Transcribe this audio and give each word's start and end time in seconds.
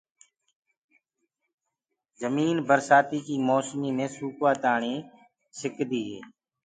جمين 2.19 2.55
برشآتيٚ 2.67 3.43
موسميٚ 3.47 3.91
مي 3.97 4.05
سوُڪوآ 4.15 4.51
تآڻيٚ 4.63 5.05
سڪدي 5.59 6.01
هي 6.09 6.19